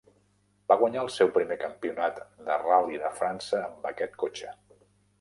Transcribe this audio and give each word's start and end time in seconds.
Va 0.71 0.77
guanyar 0.79 1.03
el 1.07 1.11
seu 1.17 1.29
primer 1.35 1.59
Campionat 1.65 2.19
de 2.49 2.57
Ral·li 2.65 3.01
de 3.07 3.15
França 3.23 3.63
amb 3.71 3.89
aquest 3.95 4.21
cotxe. 4.27 4.61